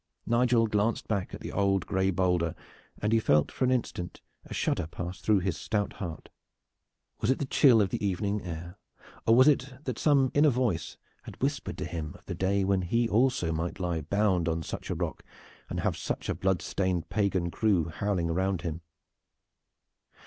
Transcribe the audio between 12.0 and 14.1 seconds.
of the day when he also might lie